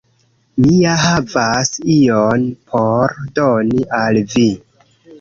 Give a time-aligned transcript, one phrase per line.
[0.63, 4.53] Mi ja havas ion por doni al vi